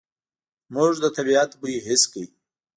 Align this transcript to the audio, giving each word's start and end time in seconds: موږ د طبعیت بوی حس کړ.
موږ 0.73 0.93
د 1.03 1.05
طبعیت 1.15 1.51
بوی 1.59 1.75
حس 1.87 2.03
کړ. 2.11 2.25